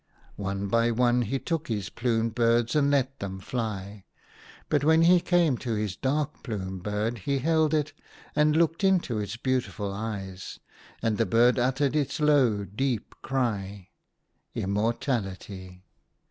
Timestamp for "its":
9.19-9.37, 11.95-12.19